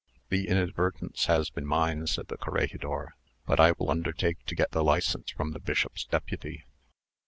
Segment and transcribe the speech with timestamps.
[0.29, 3.13] "The inadvertance has been mine," said the corregidor;
[3.45, 6.65] "but I will undertake to get the license from the bishop's deputy."